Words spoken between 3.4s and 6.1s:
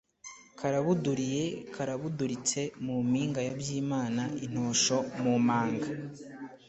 ya Byimana-Intosho mu manga.